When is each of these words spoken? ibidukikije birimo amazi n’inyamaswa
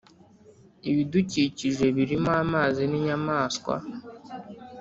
ibidukikije 0.89 1.85
birimo 1.97 2.31
amazi 2.43 2.81
n’inyamaswa 2.87 3.75